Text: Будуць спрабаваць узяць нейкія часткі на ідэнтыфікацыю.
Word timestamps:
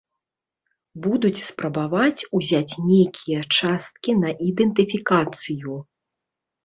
Будуць 1.03 1.41
спрабаваць 1.49 2.25
узяць 2.41 2.79
нейкія 2.87 3.39
часткі 3.59 4.19
на 4.25 4.29
ідэнтыфікацыю. 4.49 5.75